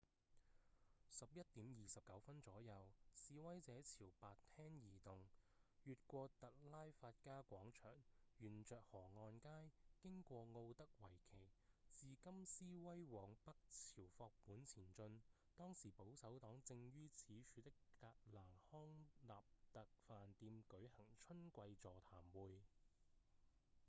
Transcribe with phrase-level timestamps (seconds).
[1.11, 5.19] 11:29 左右示威者朝白廳移動
[5.83, 7.93] 越過特拉法加廣場
[8.39, 11.47] 沿著河岸街經過奧德維奇
[11.93, 15.21] 自金斯威往北朝霍本前進
[15.55, 18.41] 當時保守黨正於此處的格蘭
[18.71, 22.59] 康納特飯店舉行春季座談會